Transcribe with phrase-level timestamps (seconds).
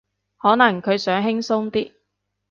[0.37, 1.91] 可能佢想輕鬆啲